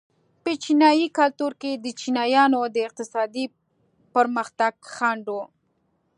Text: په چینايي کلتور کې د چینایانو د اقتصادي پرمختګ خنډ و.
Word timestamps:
په 0.43 0.51
چینايي 0.63 1.07
کلتور 1.17 1.51
کې 1.61 1.71
د 1.75 1.87
چینایانو 2.01 2.61
د 2.75 2.77
اقتصادي 2.87 3.45
پرمختګ 4.13 4.73
خنډ 4.93 5.25
و. 5.35 5.37